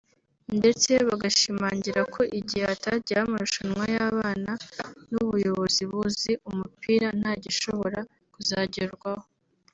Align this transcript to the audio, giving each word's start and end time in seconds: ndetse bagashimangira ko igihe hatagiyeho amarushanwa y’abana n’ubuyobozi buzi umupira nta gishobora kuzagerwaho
ndetse 0.57 0.91
bagashimangira 1.07 2.01
ko 2.13 2.21
igihe 2.39 2.63
hatagiyeho 2.69 3.23
amarushanwa 3.27 3.83
y’abana 3.95 4.51
n’ubuyobozi 5.11 5.81
buzi 5.91 6.31
umupira 6.49 7.07
nta 7.19 7.33
gishobora 7.43 7.99
kuzagerwaho 8.33 9.25